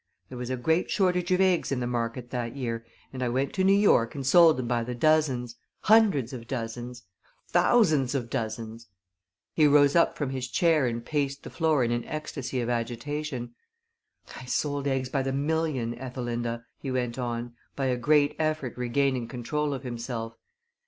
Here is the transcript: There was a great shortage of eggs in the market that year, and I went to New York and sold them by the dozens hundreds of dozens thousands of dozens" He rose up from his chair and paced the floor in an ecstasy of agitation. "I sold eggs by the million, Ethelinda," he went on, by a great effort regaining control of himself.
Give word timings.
There 0.29 0.37
was 0.39 0.49
a 0.49 0.57
great 0.57 0.89
shortage 0.89 1.29
of 1.31 1.39
eggs 1.41 1.71
in 1.71 1.79
the 1.79 1.85
market 1.85 2.31
that 2.31 2.55
year, 2.55 2.83
and 3.13 3.21
I 3.21 3.29
went 3.29 3.53
to 3.53 3.63
New 3.63 3.77
York 3.77 4.15
and 4.15 4.25
sold 4.25 4.57
them 4.57 4.67
by 4.67 4.83
the 4.83 4.95
dozens 4.95 5.57
hundreds 5.81 6.33
of 6.33 6.47
dozens 6.47 7.03
thousands 7.49 8.15
of 8.15 8.27
dozens" 8.27 8.87
He 9.53 9.67
rose 9.67 9.95
up 9.95 10.17
from 10.17 10.31
his 10.31 10.47
chair 10.47 10.87
and 10.87 11.05
paced 11.05 11.43
the 11.43 11.51
floor 11.51 11.83
in 11.83 11.91
an 11.91 12.03
ecstasy 12.05 12.59
of 12.61 12.67
agitation. 12.67 13.53
"I 14.35 14.45
sold 14.45 14.87
eggs 14.87 15.09
by 15.09 15.21
the 15.21 15.33
million, 15.33 15.93
Ethelinda," 15.93 16.65
he 16.79 16.89
went 16.89 17.19
on, 17.19 17.53
by 17.75 17.85
a 17.85 17.95
great 17.95 18.35
effort 18.39 18.75
regaining 18.77 19.27
control 19.27 19.71
of 19.71 19.83
himself. 19.83 20.33